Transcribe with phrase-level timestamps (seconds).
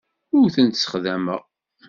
[0.37, 1.41] Ur tent-ssexdameɣ.